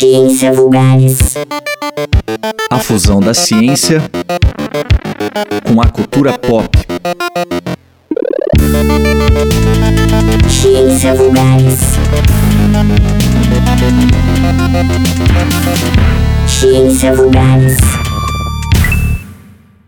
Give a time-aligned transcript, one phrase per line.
[0.00, 1.18] Ciência Vulgares.
[2.70, 4.00] A fusão da ciência
[5.62, 6.70] com a cultura pop.
[10.48, 11.80] Ciência Vulgares.
[16.48, 17.76] Ciência Vulgares.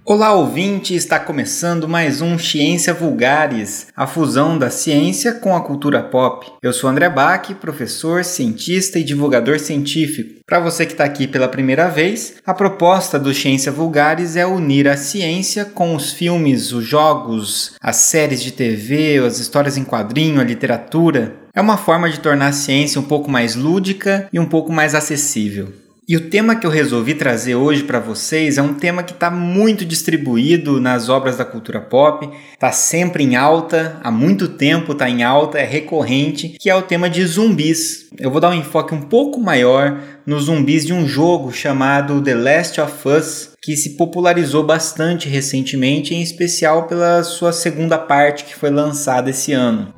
[0.05, 0.97] Olá, ouvinte!
[0.97, 6.45] Está começando mais um Ciência Vulgares, a fusão da ciência com a cultura pop.
[6.61, 10.41] Eu sou André Bach, professor, cientista e divulgador científico.
[10.45, 14.89] Para você que está aqui pela primeira vez, a proposta do Ciência Vulgares é unir
[14.89, 20.41] a ciência com os filmes, os jogos, as séries de TV, as histórias em quadrinho,
[20.41, 21.37] a literatura.
[21.55, 24.97] É uma forma de tornar a ciência um pouco mais lúdica e um pouco mais
[24.97, 25.73] acessível.
[26.09, 29.31] E o tema que eu resolvi trazer hoje para vocês é um tema que está
[29.31, 35.09] muito distribuído nas obras da cultura pop, está sempre em alta, há muito tempo está
[35.09, 38.09] em alta, é recorrente, que é o tema de zumbis.
[38.19, 42.35] Eu vou dar um enfoque um pouco maior nos zumbis de um jogo chamado The
[42.35, 48.57] Last of Us, que se popularizou bastante recentemente, em especial pela sua segunda parte que
[48.57, 49.95] foi lançada esse ano.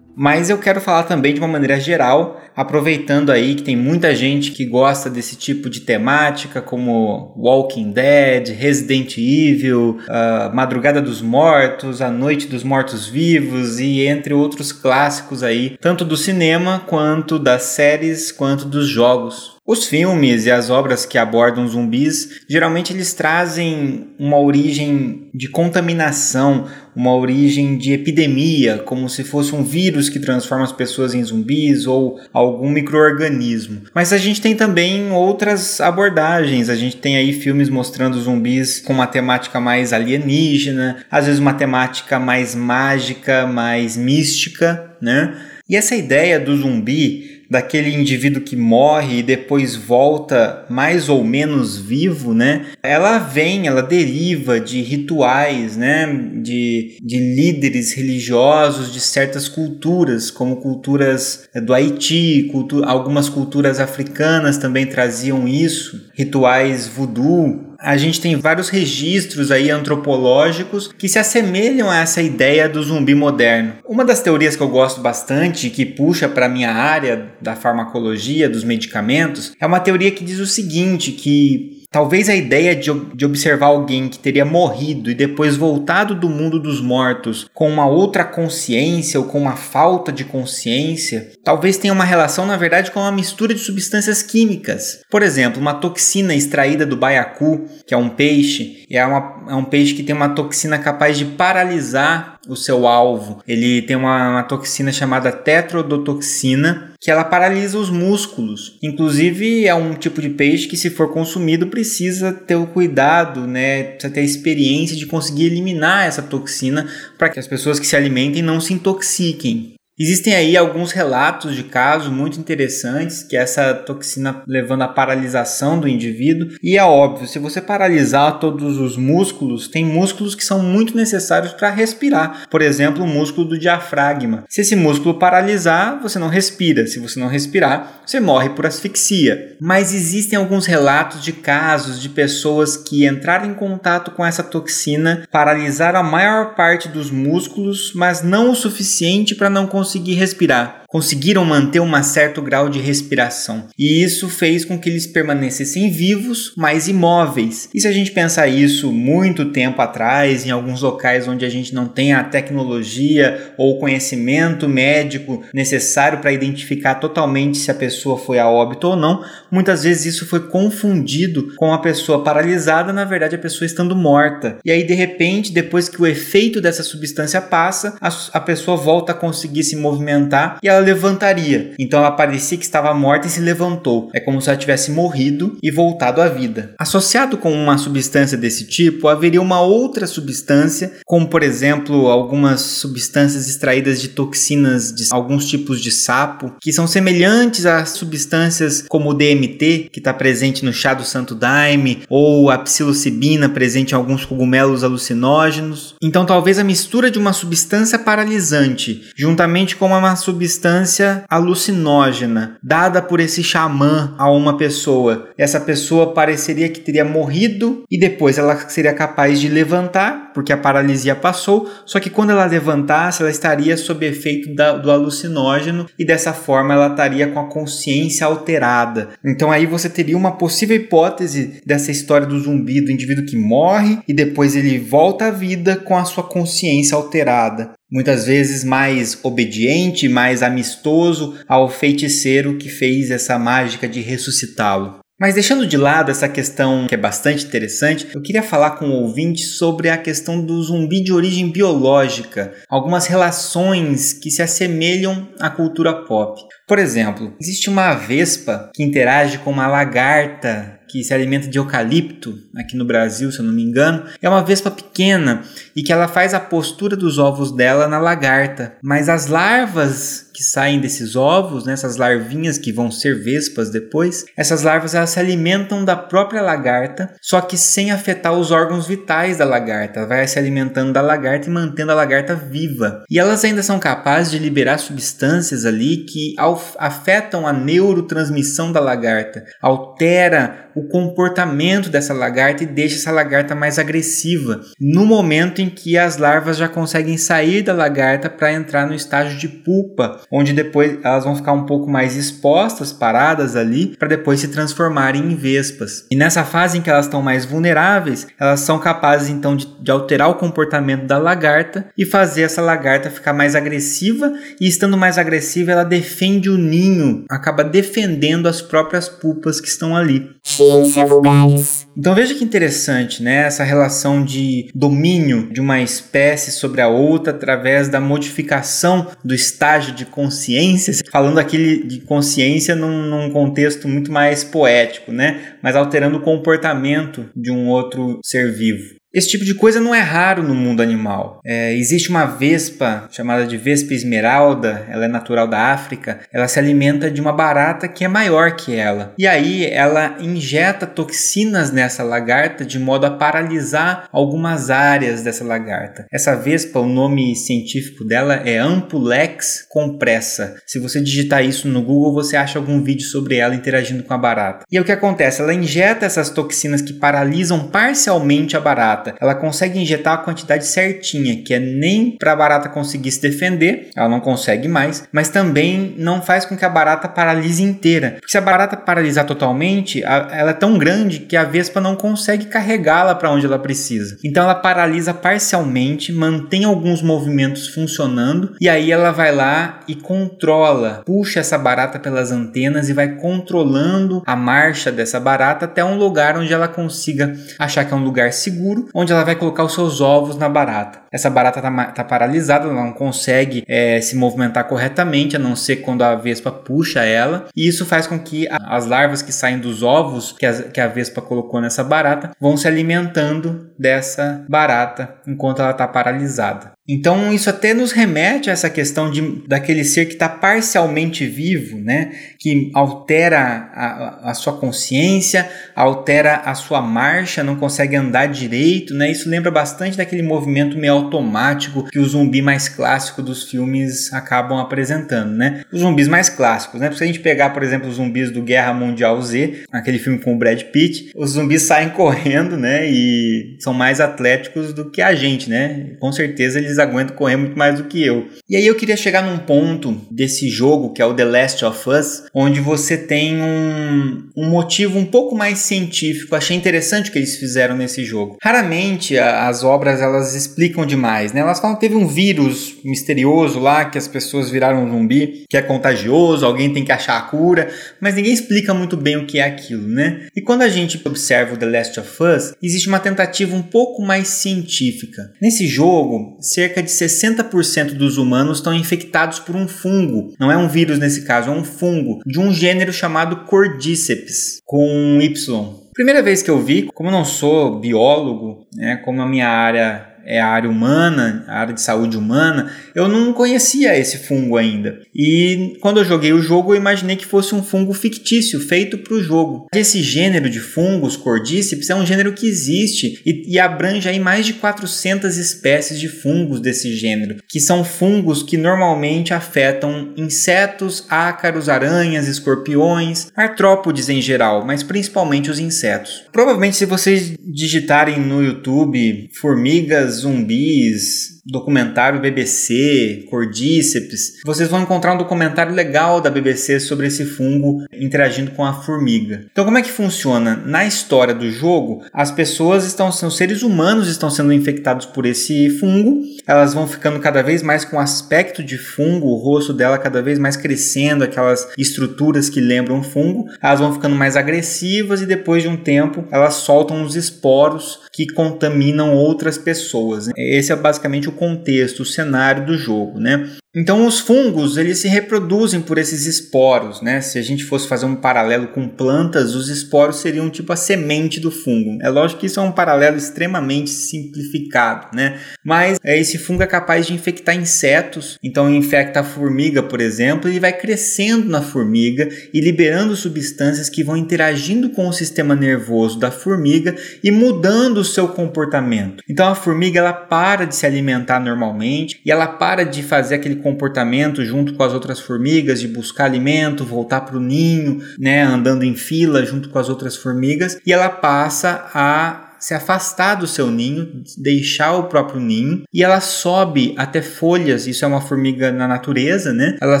[0.20, 4.50] Mas eu quero falar também de uma maneira geral, aproveitando aí que tem muita gente
[4.50, 12.02] que gosta desse tipo de temática, como Walking Dead, Resident Evil, uh, Madrugada dos Mortos,
[12.02, 17.62] A Noite dos Mortos Vivos e entre outros clássicos aí, tanto do cinema quanto das
[17.62, 19.56] séries quanto dos jogos.
[19.64, 26.64] Os filmes e as obras que abordam zumbis, geralmente eles trazem uma origem de contaminação,
[26.98, 31.86] uma origem de epidemia, como se fosse um vírus que transforma as pessoas em zumbis
[31.86, 33.82] ou algum microorganismo.
[33.94, 36.68] Mas a gente tem também outras abordagens.
[36.68, 41.54] A gente tem aí filmes mostrando zumbis com uma temática mais alienígena, às vezes uma
[41.54, 45.36] temática mais mágica, mais mística, né?
[45.68, 51.78] E essa ideia do zumbi daquele indivíduo que morre e depois volta mais ou menos
[51.78, 52.66] vivo, né?
[52.82, 56.06] Ela vem, ela deriva de rituais, né?
[56.42, 64.58] De, de líderes religiosos de certas culturas, como culturas do Haiti, cultu algumas culturas africanas
[64.58, 71.88] também traziam isso, rituais voodoo, a gente tem vários registros aí antropológicos que se assemelham
[71.88, 73.74] a essa ideia do zumbi moderno.
[73.86, 78.48] Uma das teorias que eu gosto bastante, que puxa para a minha área da farmacologia,
[78.48, 83.24] dos medicamentos, é uma teoria que diz o seguinte, que Talvez a ideia de, de,
[83.24, 88.24] observar alguém que teria morrido e depois voltado do mundo dos mortos com uma outra
[88.24, 93.10] consciência ou com uma falta de consciência, talvez tenha uma relação, na verdade, com uma
[93.10, 95.00] mistura de substâncias químicas.
[95.10, 99.64] Por exemplo, uma toxina extraída do baiacu, que é um peixe, é, uma, é um
[99.64, 103.42] peixe que tem uma toxina capaz de paralisar o seu alvo.
[103.46, 108.76] Ele tem uma, uma toxina chamada tetrodotoxina que ela paralisa os músculos.
[108.82, 113.84] Inclusive é um tipo de peixe que se for consumido precisa ter o cuidado, né,
[113.84, 117.94] precisa ter a experiência de conseguir eliminar essa toxina para que as pessoas que se
[117.94, 119.77] alimentem não se intoxiquem.
[120.00, 125.88] Existem aí alguns relatos de casos muito interessantes que essa toxina levando à paralisação do
[125.88, 126.50] indivíduo.
[126.62, 131.52] E é óbvio, se você paralisar todos os músculos, tem músculos que são muito necessários
[131.52, 132.46] para respirar.
[132.48, 134.44] Por exemplo, o músculo do diafragma.
[134.48, 136.86] Se esse músculo paralisar, você não respira.
[136.86, 139.56] Se você não respirar, você morre por asfixia.
[139.60, 145.26] Mas existem alguns relatos de casos de pessoas que entraram em contato com essa toxina,
[145.32, 150.84] paralisaram a maior parte dos músculos, mas não o suficiente para não conseguir conseguir respirar
[150.88, 153.66] conseguiram manter um certo grau de respiração.
[153.78, 157.68] E isso fez com que eles permanecessem vivos, mas imóveis.
[157.74, 161.74] E se a gente pensar isso muito tempo atrás, em alguns locais onde a gente
[161.74, 168.38] não tem a tecnologia ou conhecimento médico necessário para identificar totalmente se a pessoa foi
[168.38, 173.34] a óbito ou não, muitas vezes isso foi confundido com a pessoa paralisada, na verdade
[173.34, 174.58] a pessoa estando morta.
[174.64, 179.12] E aí de repente, depois que o efeito dessa substância passa, a, a pessoa volta
[179.12, 181.72] a conseguir se movimentar e ela ela levantaria.
[181.78, 184.08] Então ela parecia que estava morta e se levantou.
[184.14, 186.74] É como se ela tivesse morrido e voltado à vida.
[186.78, 193.48] Associado com uma substância desse tipo, haveria uma outra substância, como por exemplo algumas substâncias
[193.48, 199.14] extraídas de toxinas de alguns tipos de sapo, que são semelhantes a substâncias como o
[199.14, 204.24] DMT, que está presente no chá do santo daime, ou a psilocibina presente em alguns
[204.24, 205.94] cogumelos alucinógenos.
[206.02, 213.00] Então talvez a mistura de uma substância paralisante, juntamente com uma substância substância alucinógena dada
[213.00, 215.28] por esse xamã a uma pessoa.
[215.36, 220.56] Essa pessoa pareceria que teria morrido e depois ela seria capaz de levantar, porque a
[220.56, 226.04] paralisia passou, só que quando ela levantasse, ela estaria sob efeito da, do alucinógeno e
[226.04, 229.08] dessa forma ela estaria com a consciência alterada.
[229.24, 233.98] Então aí você teria uma possível hipótese dessa história do zumbi, do indivíduo que morre
[234.06, 240.08] e depois ele volta à vida com a sua consciência alterada muitas vezes mais obediente,
[240.08, 244.98] mais amistoso ao feiticeiro que fez essa mágica de ressuscitá-lo.
[245.20, 249.02] Mas deixando de lado essa questão que é bastante interessante, eu queria falar com o
[249.02, 255.50] ouvinte sobre a questão do zumbi de origem biológica, algumas relações que se assemelham à
[255.50, 256.40] cultura pop.
[256.68, 262.38] Por exemplo, existe uma vespa que interage com uma lagarta que se alimenta de eucalipto,
[262.56, 265.42] aqui no Brasil, se eu não me engano, é uma vespa pequena
[265.76, 268.74] e que ela faz a postura dos ovos dela na lagarta.
[268.82, 274.24] Mas as larvas que saem desses ovos, né, essas larvinhas que vão ser vespas depois,
[274.36, 279.38] essas larvas elas se alimentam da própria lagarta, só que sem afetar os órgãos vitais
[279.38, 279.98] da lagarta.
[279.98, 283.02] Ela vai se alimentando da lagarta e mantendo a lagarta viva.
[283.10, 286.34] E elas ainda são capazes de liberar substâncias ali que
[286.78, 293.78] afetam a neurotransmissão da lagarta, altera o comportamento dessa lagarta e deixa essa lagarta mais
[293.78, 294.60] agressiva.
[294.80, 299.36] No momento em que as larvas já conseguem sair da lagarta para entrar no estágio
[299.36, 304.40] de pupa, onde depois elas vão ficar um pouco mais expostas, paradas ali, para depois
[304.40, 306.06] se transformarem em vespas.
[306.10, 309.90] E nessa fase em que elas estão mais vulneráveis, elas são capazes então de, de
[309.90, 315.18] alterar o comportamento da lagarta e fazer essa lagarta ficar mais agressiva, e estando mais
[315.18, 320.30] agressiva, ela defende o ninho, acaba defendendo as próprias pupas que estão ali.
[320.42, 321.86] Ciência vulgares.
[321.96, 323.46] Então veja que interessante, né?
[323.46, 329.94] Essa relação de domínio de uma espécie sobre a outra através da modificação do estágio
[329.94, 335.54] de consciência, falando aqui de consciência num, num contexto muito mais poético, né?
[335.62, 338.97] Mas alterando o comportamento de um outro ser vivo.
[339.18, 341.40] Esse tipo de coisa não é raro no mundo animal.
[341.44, 346.20] É, existe uma vespa chamada de vespa esmeralda, ela é natural da África.
[346.32, 349.14] Ela se alimenta de uma barata que é maior que ela.
[349.18, 356.06] E aí ela injeta toxinas nessa lagarta de modo a paralisar algumas áreas dessa lagarta.
[356.12, 360.54] Essa vespa, o nome científico dela é Ampulex compressa.
[360.64, 364.18] Se você digitar isso no Google, você acha algum vídeo sobre ela interagindo com a
[364.18, 364.64] barata.
[364.70, 365.42] E o que acontece?
[365.42, 370.66] Ela injeta essas toxinas que paralisam parcialmente a barata barata, ela consegue injetar a quantidade
[370.66, 375.28] certinha, que é nem para a barata conseguir se defender, ela não consegue mais, mas
[375.28, 378.16] também não faz com que a barata paralise inteira.
[378.18, 382.46] Porque se a barata paralisar totalmente, ela é tão grande que a vespa não consegue
[382.46, 384.18] carregá-la para onde ela precisa.
[384.24, 391.02] Então ela paralisa parcialmente, mantém alguns movimentos funcionando e aí ela vai lá e controla,
[391.04, 396.36] puxa essa barata pelas antenas e vai controlando a marcha dessa barata até um lugar
[396.36, 400.00] onde ela consiga achar que é um lugar seguro onde ela vai colocar os seus
[400.00, 401.02] ovos na barata.
[401.12, 405.76] Essa barata está tá paralisada, ela não consegue é, se movimentar corretamente, a não ser
[405.76, 409.82] quando a vespa puxa ela, e isso faz com que as larvas que saem dos
[409.82, 415.60] ovos que a, que a vespa colocou nessa barata vão se alimentando dessa barata enquanto
[415.60, 416.72] ela está paralisada.
[416.90, 421.76] Então isso até nos remete a essa questão de, daquele ser que está parcialmente vivo,
[421.78, 422.12] né?
[422.38, 425.46] que altera a, a, sua consciência,
[425.76, 428.94] altera a sua marcha, não consegue andar direito.
[428.94, 429.10] Né?
[429.10, 434.58] Isso lembra bastante daquele movimento meio automático que o zumbi mais clássico dos filmes acabam
[434.58, 435.34] apresentando.
[435.34, 435.62] Né?
[435.72, 436.90] Os zumbis mais clássicos, né?
[436.92, 440.34] se a gente pegar, por exemplo, os zumbis do Guerra Mundial Z, aquele filme com
[440.34, 442.88] o Brad Pitt, os zumbis saem correndo né?
[442.88, 445.48] e são mais atléticos do que a gente.
[445.48, 445.96] Né?
[446.00, 448.28] Com certeza eles aguentam correr muito mais do que eu.
[448.48, 451.88] E aí eu queria chegar num ponto desse jogo que é o The Last of
[451.88, 456.34] Us, onde você tem um, um motivo um pouco mais científico.
[456.34, 458.36] Achei interessante o que eles fizeram nesse jogo.
[458.42, 461.40] Raramente as obras elas explicam demais, né?
[461.40, 465.56] Elas falam que teve um vírus misterioso lá que as pessoas viraram um zumbi, que
[465.56, 469.38] é contagioso, alguém tem que achar a cura, mas ninguém explica muito bem o que
[469.38, 470.26] é aquilo, né?
[470.34, 474.02] E quando a gente observa o The Last of Us, existe uma tentativa um pouco
[474.02, 475.30] mais científica.
[475.40, 480.32] Nesse jogo, cerca de 60% dos humanos estão infectados por um fungo.
[480.40, 485.20] Não é um vírus nesse caso, é um fungo de um gênero chamado Cordyceps, com
[485.20, 485.88] Y.
[485.98, 490.07] Primeira vez que eu vi, como eu não sou biólogo, né, como a minha área
[490.28, 495.00] é a área humana, a área de saúde humana, eu não conhecia esse fungo ainda.
[495.14, 499.14] E quando eu joguei o jogo, eu imaginei que fosse um fungo fictício, feito para
[499.14, 499.66] o jogo.
[499.74, 504.44] Esse gênero de fungos, cordíceps, é um gênero que existe e, e abrange aí mais
[504.44, 511.70] de 400 espécies de fungos desse gênero, que são fungos que normalmente afetam insetos, ácaros,
[511.70, 516.24] aranhas, escorpiões, artrópodes em geral, mas principalmente os insetos.
[516.30, 525.18] Provavelmente se vocês digitarem no YouTube formigas zumbis, documentário BBC, Cordíceps, vocês vão encontrar um
[525.18, 529.46] documentário legal da BBC sobre esse fungo interagindo com a formiga.
[529.50, 530.56] Então, como é que funciona?
[530.66, 535.70] Na história do jogo, as pessoas estão, os seres humanos estão sendo infectados por esse
[535.70, 540.20] fungo, elas vão ficando cada vez mais com aspecto de fungo, o rosto dela cada
[540.20, 545.62] vez mais crescendo, aquelas estruturas que lembram fungo, elas vão ficando mais agressivas e depois
[545.62, 550.07] de um tempo elas soltam os esporos que contaminam outras pessoas.
[550.36, 553.48] Esse é basicamente o contexto, o cenário do jogo, né?
[553.76, 557.20] Então os fungos eles se reproduzem por esses esporos, né?
[557.20, 561.38] Se a gente fosse fazer um paralelo com plantas, os esporos seriam tipo a semente
[561.38, 561.98] do fungo.
[562.02, 565.38] É lógico que isso é um paralelo extremamente simplificado, né?
[565.62, 570.50] Mas é, esse fungo é capaz de infectar insetos, então infecta a formiga, por exemplo,
[570.50, 576.18] e vai crescendo na formiga e liberando substâncias que vão interagindo com o sistema nervoso
[576.18, 579.22] da formiga e mudando o seu comportamento.
[579.28, 583.58] Então a formiga ela para de se alimentar normalmente e ela para de fazer aquele
[583.72, 588.82] comportamento junto com as outras formigas de buscar alimento, voltar para o ninho, né, andando
[588.82, 593.70] em fila junto com as outras formigas, e ela passa a se afastar do seu
[593.70, 597.86] ninho, deixar o próprio ninho e ela sobe até folhas.
[597.86, 599.76] Isso é uma formiga na natureza, né?
[599.80, 600.00] Ela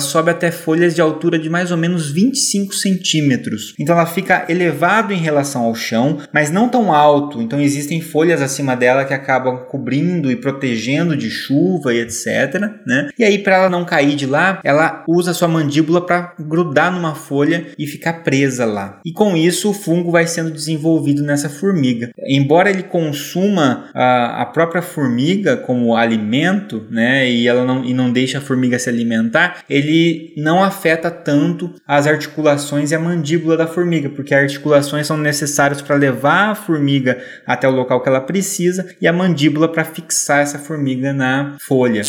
[0.00, 3.74] sobe até folhas de altura de mais ou menos 25 centímetros.
[3.78, 7.40] Então ela fica elevado em relação ao chão, mas não tão alto.
[7.40, 12.60] Então existem folhas acima dela que acabam cobrindo e protegendo de chuva e etc.
[12.86, 13.10] Né?
[13.18, 17.14] E aí, para ela não cair de lá, ela usa sua mandíbula para grudar numa
[17.14, 19.00] folha e ficar presa lá.
[19.04, 22.10] E com isso, o fungo vai sendo desenvolvido nessa formiga.
[22.26, 27.92] Em embora ele consuma a, a própria formiga como alimento, né, e ela não, e
[27.92, 33.54] não deixa a formiga se alimentar, ele não afeta tanto as articulações e a mandíbula
[33.54, 38.08] da formiga, porque as articulações são necessárias para levar a formiga até o local que
[38.08, 42.02] ela precisa e a mandíbula para fixar essa formiga na folha.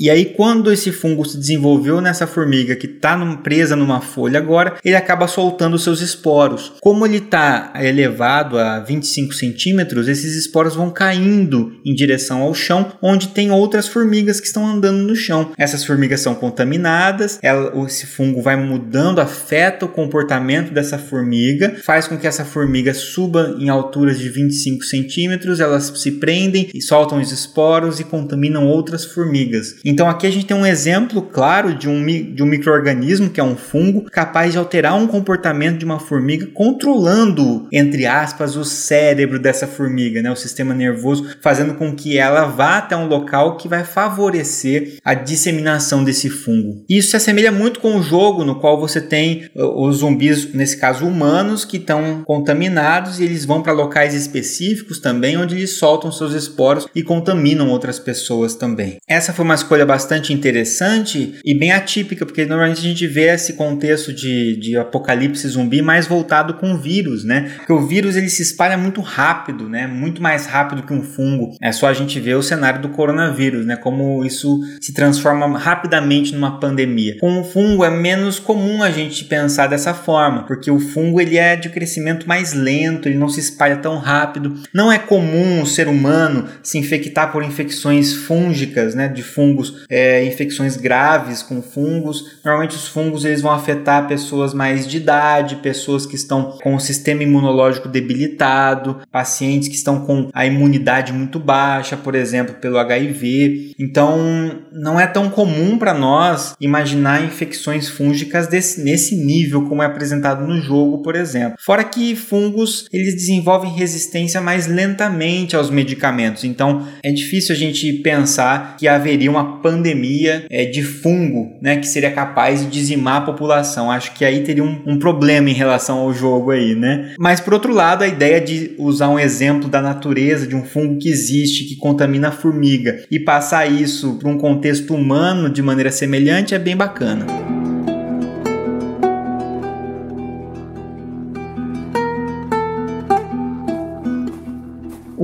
[0.00, 4.76] E aí, quando esse fungo se desenvolveu nessa formiga que está presa numa folha agora,
[4.82, 6.72] ele acaba soltando seus esporos.
[6.80, 12.92] Como ele está elevado a 25 centímetros, esses esporos vão caindo em direção ao chão,
[13.02, 15.52] onde tem outras formigas que estão andando no chão.
[15.58, 22.08] Essas formigas são contaminadas, ela, esse fungo vai mudando, afeta o comportamento dessa formiga, faz
[22.08, 27.20] com que essa formiga suba em alturas de 25 centímetros, elas se prendem e soltam
[27.20, 29.74] os esporos e contaminam outras formigas.
[29.90, 33.44] Então aqui a gente tem um exemplo claro de um, de um microorganismo que é
[33.44, 39.36] um fungo capaz de alterar um comportamento de uma formiga, controlando, entre aspas, o cérebro
[39.36, 43.66] dessa formiga, né, o sistema nervoso, fazendo com que ela vá até um local que
[43.66, 46.84] vai favorecer a disseminação desse fungo.
[46.88, 51.04] Isso se assemelha muito com o jogo no qual você tem os zumbis, nesse caso
[51.04, 56.32] humanos, que estão contaminados e eles vão para locais específicos também, onde eles soltam seus
[56.32, 58.98] esporos e contaminam outras pessoas também.
[59.08, 63.28] Essa foi uma escolha escolha bastante interessante e bem atípica, porque normalmente a gente vê
[63.28, 67.52] esse contexto de, de apocalipse zumbi mais voltado com o vírus, né?
[67.56, 69.86] Porque o vírus ele se espalha muito rápido, né?
[69.86, 71.56] Muito mais rápido que um fungo.
[71.60, 73.76] É só a gente ver o cenário do coronavírus, né?
[73.76, 77.16] Como isso se transforma rapidamente numa pandemia.
[77.18, 81.38] Com o fungo é menos comum a gente pensar dessa forma, porque o fungo ele
[81.38, 84.54] é de crescimento mais lento, ele não se espalha tão rápido.
[84.74, 89.08] Não é comum o ser humano se infectar por infecções fúngicas, né?
[89.08, 92.38] De fungos é, infecções graves com fungos.
[92.44, 96.80] Normalmente os fungos eles vão afetar pessoas mais de idade, pessoas que estão com o
[96.80, 103.74] sistema imunológico debilitado, pacientes que estão com a imunidade muito baixa, por exemplo, pelo HIV.
[103.78, 109.86] Então, não é tão comum para nós imaginar infecções fúngicas desse, nesse nível como é
[109.86, 111.56] apresentado no jogo, por exemplo.
[111.60, 116.44] Fora que fungos eles desenvolvem resistência mais lentamente aos medicamentos.
[116.44, 121.86] Então, é difícil a gente pensar que haveria uma pandemia é, de fungo, né, que
[121.86, 123.90] seria capaz de dizimar a população.
[123.90, 127.14] Acho que aí teria um, um problema em relação ao jogo aí, né?
[127.18, 130.98] Mas por outro lado, a ideia de usar um exemplo da natureza de um fungo
[130.98, 135.90] que existe, que contamina a formiga, e passar isso para um contexto humano de maneira
[135.90, 137.59] semelhante é bem bacana.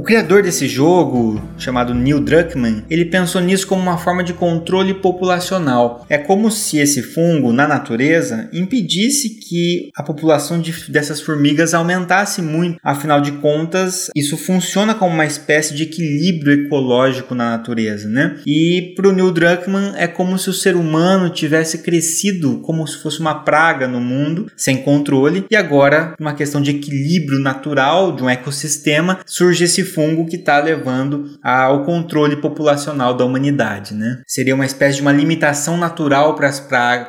[0.07, 6.07] Criador desse jogo, chamado Neil Druckmann, ele pensou nisso como uma forma de controle populacional.
[6.09, 12.41] É como se esse fungo, na natureza, impedisse que a população de, dessas formigas aumentasse
[12.41, 12.79] muito.
[12.85, 18.37] Afinal de contas, isso funciona como uma espécie de equilíbrio ecológico na natureza, né?
[18.47, 22.99] E para o Neil Druckmann é como se o ser humano tivesse crescido como se
[22.99, 28.23] fosse uma praga no mundo, sem controle, e agora, uma questão de equilíbrio natural de
[28.23, 34.21] um ecossistema, surge esse fungo que está levando ao controle populacional da humanidade, né?
[34.27, 36.51] Seria uma espécie de uma limitação natural para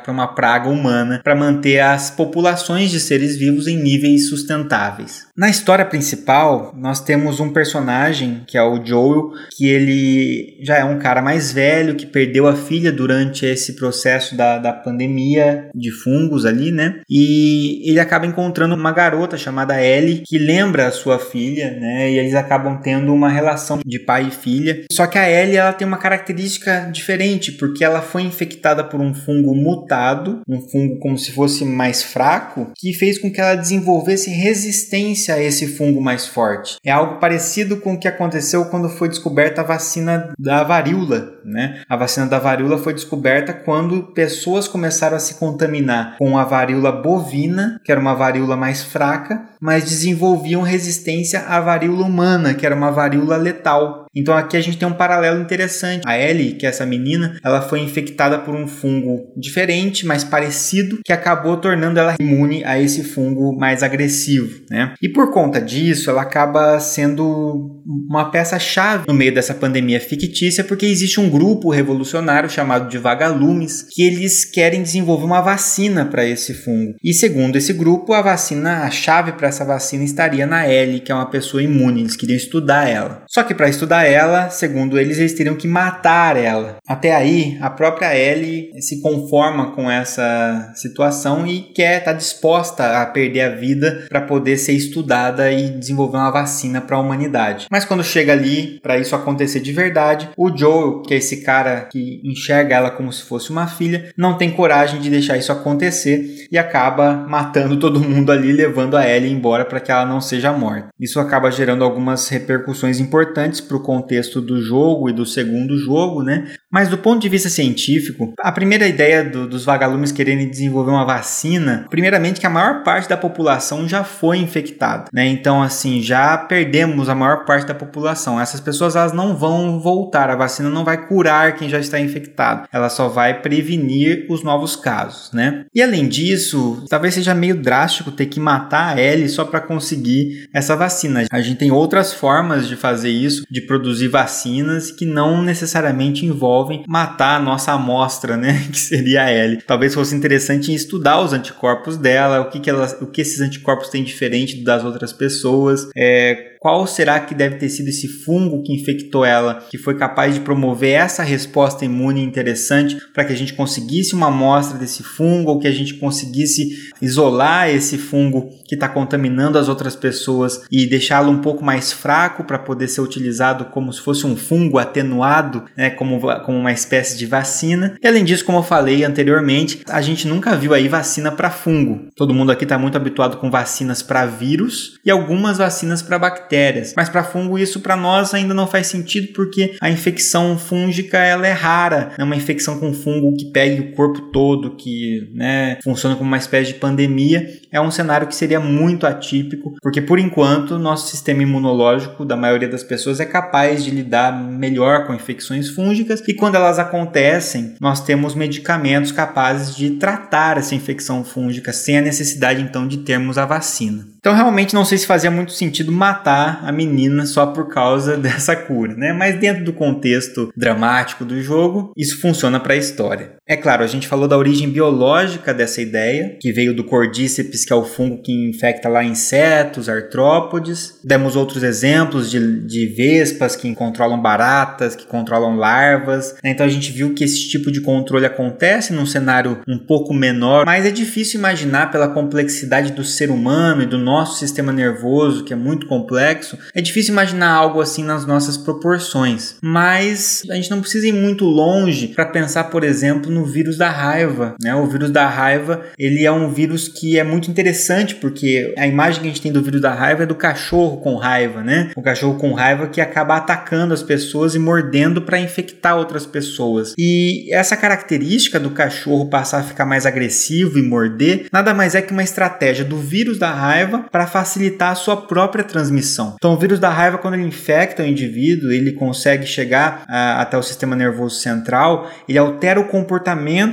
[0.08, 5.27] uma praga humana para manter as populações de seres vivos em níveis sustentáveis.
[5.38, 10.84] Na história principal, nós temos um personagem que é o Joel, que ele já é
[10.84, 15.92] um cara mais velho que perdeu a filha durante esse processo da, da pandemia de
[15.92, 17.02] fungos ali, né?
[17.08, 22.10] E ele acaba encontrando uma garota chamada Ellie que lembra a sua filha, né?
[22.10, 24.86] E eles acabam tendo uma relação de pai e filha.
[24.90, 29.14] Só que a Ellie ela tem uma característica diferente porque ela foi infectada por um
[29.14, 34.30] fungo mutado, um fungo como se fosse mais fraco, que fez com que ela desenvolvesse
[34.30, 36.76] resistência a esse fungo mais forte.
[36.84, 41.82] É algo parecido com o que aconteceu quando foi descoberta a vacina da varíola, né?
[41.88, 46.92] A vacina da varíola foi descoberta quando pessoas começaram a se contaminar com a varíola
[46.92, 52.74] bovina, que era uma varíola mais fraca, mas desenvolviam resistência à varíola humana, que era
[52.74, 54.06] uma varíola letal.
[54.18, 56.02] Então aqui a gente tem um paralelo interessante.
[56.04, 60.98] A Ellie, que é essa menina, ela foi infectada por um fungo diferente, mais parecido,
[61.04, 64.94] que acabou tornando ela imune a esse fungo mais agressivo, né?
[65.00, 70.86] E por conta disso, ela acaba sendo uma peça-chave no meio dessa pandemia fictícia, porque
[70.86, 76.54] existe um grupo revolucionário chamado de Vagalumes, que eles querem desenvolver uma vacina para esse
[76.54, 76.94] fungo.
[77.02, 81.12] E segundo esse grupo, a vacina, a chave para essa vacina estaria na Ellie, que
[81.12, 83.22] é uma pessoa imune, eles queriam estudar ela.
[83.28, 86.76] Só que para estudar ela, segundo eles, eles teriam que matar ela.
[86.86, 93.02] Até aí, a própria Ellie se conforma com essa situação e quer estar tá disposta
[93.02, 97.66] a perder a vida para poder ser estudada e desenvolver uma vacina para a humanidade.
[97.70, 101.82] Mas quando chega ali, para isso acontecer de verdade, o Joel, que é esse cara
[101.82, 106.46] que enxerga ela como se fosse uma filha, não tem coragem de deixar isso acontecer
[106.50, 110.52] e acaba matando todo mundo ali, levando a Ellie embora para que ela não seja
[110.52, 110.88] morta.
[110.98, 116.22] Isso acaba gerando algumas repercussões importantes para o contexto do jogo e do segundo jogo,
[116.22, 116.48] né?
[116.70, 121.06] Mas do ponto de vista científico, a primeira ideia do, dos vagalumes quererem desenvolver uma
[121.06, 125.26] vacina, primeiramente que a maior parte da população já foi infectada, né?
[125.26, 128.38] Então assim, já perdemos a maior parte da população.
[128.38, 132.68] Essas pessoas elas não vão voltar, a vacina não vai curar quem já está infectado.
[132.70, 135.64] Ela só vai prevenir os novos casos, né?
[135.74, 140.46] E além disso, talvez seja meio drástico ter que matar a Ellie só para conseguir
[140.52, 141.24] essa vacina.
[141.32, 143.77] A gente tem outras formas de fazer isso, de produzir
[144.08, 148.66] vacinas que não necessariamente envolvem matar a nossa amostra, né?
[148.70, 149.62] Que seria a Ellie.
[149.62, 153.88] Talvez fosse interessante estudar os anticorpos dela, o que, que, ela, o que esses anticorpos
[153.88, 158.74] têm diferente das outras pessoas, é, qual será que deve ter sido esse fungo que
[158.74, 163.54] infectou ela, que foi capaz de promover essa resposta imune interessante para que a gente
[163.54, 168.86] conseguisse uma amostra desse fungo ou que a gente conseguisse isolar esse fungo que está
[168.86, 173.90] contaminando as outras pessoas e deixá-lo um pouco mais fraco para poder ser utilizado como
[173.90, 177.96] se fosse um fungo atenuado, né, como, como uma espécie de vacina.
[178.02, 182.08] E além disso, como eu falei anteriormente, a gente nunca viu aí vacina para fungo.
[182.14, 186.57] Todo mundo aqui está muito habituado com vacinas para vírus e algumas vacinas para bactérias
[186.58, 186.94] bactérias.
[186.96, 191.46] Mas para fungo isso para nós ainda não faz sentido porque a infecção fúngica ela
[191.46, 196.16] é rara, é uma infecção com fungo que pegue o corpo todo, que né, funciona
[196.16, 197.46] como uma espécie de pandemia.
[197.70, 202.68] É um cenário que seria muito atípico, porque por enquanto nosso sistema imunológico da maioria
[202.68, 208.02] das pessoas é capaz de lidar melhor com infecções fúngicas e quando elas acontecem, nós
[208.02, 213.44] temos medicamentos capazes de tratar essa infecção fúngica sem a necessidade então de termos a
[213.44, 214.06] vacina.
[214.18, 218.54] Então realmente não sei se fazia muito sentido matar a menina só por causa dessa
[218.54, 219.12] cura, né?
[219.12, 223.36] Mas dentro do contexto dramático do jogo, isso funciona para a história.
[223.48, 227.72] É claro, a gente falou da origem biológica dessa ideia, que veio do Cordyceps, que
[227.72, 230.98] é o fungo que infecta lá insetos, artrópodes.
[231.02, 236.36] Demos outros exemplos de, de vespas que controlam baratas, que controlam larvas.
[236.44, 240.66] Então a gente viu que esse tipo de controle acontece num cenário um pouco menor,
[240.66, 245.54] mas é difícil imaginar pela complexidade do ser humano e do nosso sistema nervoso, que
[245.54, 249.56] é muito complexo, é difícil imaginar algo assim nas nossas proporções.
[249.62, 253.88] Mas a gente não precisa ir muito longe para pensar, por exemplo, no vírus da
[253.88, 254.74] raiva, né?
[254.74, 259.22] O vírus da raiva, ele é um vírus que é muito interessante porque a imagem
[259.22, 261.90] que a gente tem do vírus da raiva é do cachorro com raiva, né?
[261.96, 266.94] O cachorro com raiva que acaba atacando as pessoas e mordendo para infectar outras pessoas.
[266.98, 272.02] E essa característica do cachorro passar a ficar mais agressivo e morder, nada mais é
[272.02, 276.34] que uma estratégia do vírus da raiva para facilitar a sua própria transmissão.
[276.36, 280.56] Então, o vírus da raiva, quando ele infecta o indivíduo, ele consegue chegar a, até
[280.56, 283.27] o sistema nervoso central, ele altera o comportamento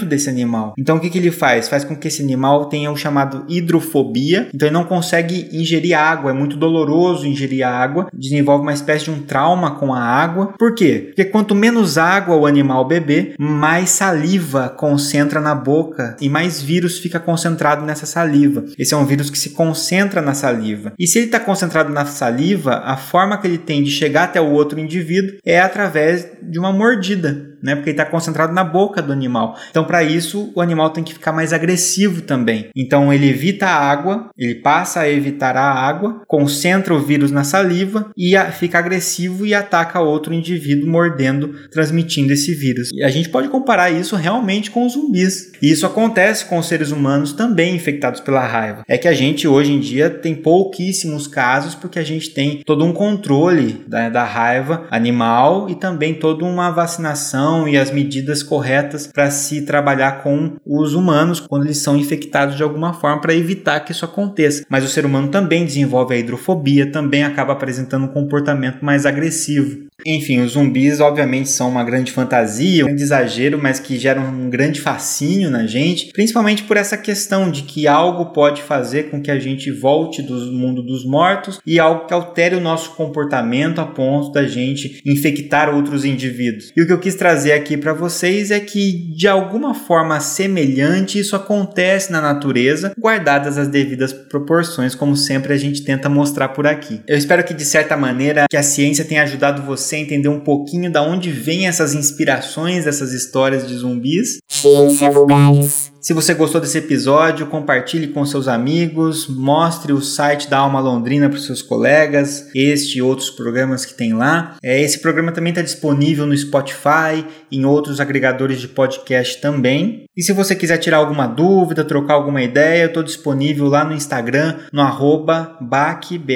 [0.05, 0.73] desse animal.
[0.77, 1.69] Então, o que, que ele faz?
[1.69, 6.31] Faz com que esse animal tenha o chamado hidrofobia, então ele não consegue ingerir água,
[6.31, 10.53] é muito doloroso ingerir água, desenvolve uma espécie de um trauma com a água.
[10.57, 11.05] Por quê?
[11.07, 16.99] Porque quanto menos água o animal beber, mais saliva concentra na boca e mais vírus
[16.99, 18.65] fica concentrado nessa saliva.
[18.77, 20.93] Esse é um vírus que se concentra na saliva.
[20.97, 24.41] E se ele está concentrado na saliva, a forma que ele tem de chegar até
[24.41, 27.75] o outro indivíduo é através de uma mordida né?
[27.75, 29.58] Porque ele está concentrado na boca do animal.
[29.71, 32.69] Então, para isso, o animal tem que ficar mais agressivo também.
[32.75, 37.43] Então, ele evita a água, ele passa a evitar a água, concentra o vírus na
[37.43, 42.89] saliva e fica agressivo e ataca outro indivíduo mordendo, transmitindo esse vírus.
[42.93, 45.51] E a gente pode comparar isso realmente com os zumbis.
[45.60, 48.84] E isso acontece com os seres humanos também infectados pela raiva.
[48.88, 52.86] É que a gente hoje em dia tem pouquíssimos casos porque a gente tem todo
[52.86, 59.07] um controle da, da raiva animal e também toda uma vacinação e as medidas corretas
[59.07, 63.79] para se trabalhar com os humanos quando eles são infectados de alguma forma para evitar
[63.79, 64.65] que isso aconteça.
[64.69, 69.85] Mas o ser humano também desenvolve a hidrofobia, também acaba apresentando um comportamento mais agressivo.
[70.05, 74.49] Enfim, os zumbis obviamente são uma grande fantasia, um grande exagero, mas que geram um
[74.49, 79.31] grande fascínio na gente, principalmente por essa questão de que algo pode fazer com que
[79.31, 83.86] a gente volte do mundo dos mortos e algo que altere o nosso comportamento a
[83.86, 86.71] ponto da gente infectar outros indivíduos.
[86.75, 91.17] E o que eu quis trazer aqui para vocês é que de alguma forma semelhante
[91.17, 96.67] isso acontece na natureza, guardadas as devidas proporções, como sempre a gente tenta mostrar por
[96.67, 97.01] aqui.
[97.08, 100.39] Eu espero que de certa maneira que a ciência tenha ajudado você você entender um
[100.39, 104.39] pouquinho da onde vêm essas inspirações dessas histórias de zumbis.
[104.50, 105.94] Ciência Vulgares.
[106.05, 111.27] Se você gostou desse episódio, compartilhe com seus amigos, mostre o site da Alma Londrina
[111.27, 114.55] para os seus colegas, este e outros programas que tem lá.
[114.61, 120.05] É, esse programa também está disponível no Spotify, em outros agregadores de podcast também.
[120.15, 123.93] E se você quiser tirar alguma dúvida, trocar alguma ideia, eu estou disponível lá no
[123.93, 126.29] Instagram, no arroba bacchi.andré,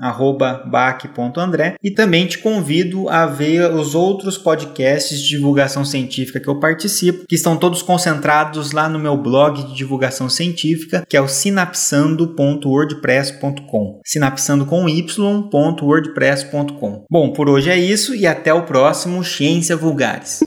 [0.00, 1.74] arroba bac.andré.
[1.82, 7.26] E também te convido a ver os outros podcasts de divulgação científica que eu participo,
[7.28, 11.26] que estão estão todos concentrados lá no meu blog de divulgação científica, que é o
[11.26, 14.00] sinapsando.wordpress.com.
[14.06, 17.04] Sinapsando com y.wordpress.com.
[17.10, 20.44] Bom, por hoje é isso e até o próximo Ciência Vulgares.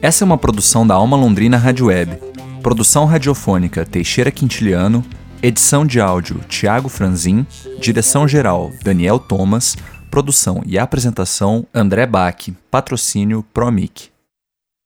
[0.00, 2.16] Essa é uma produção da Alma Londrina Rádio Web.
[2.62, 5.04] Produção radiofônica Teixeira Quintiliano,
[5.42, 7.44] edição de áudio Tiago Franzin,
[7.80, 9.76] direção geral Daniel Thomas,
[10.08, 14.11] produção e apresentação André Bach, patrocínio Promic.